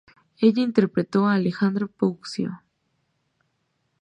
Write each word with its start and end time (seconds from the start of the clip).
En 0.39 0.49
ella 0.49 0.63
interpretó 0.63 1.27
a 1.27 1.35
Alejandro 1.35 1.87
Puccio. 1.87 2.63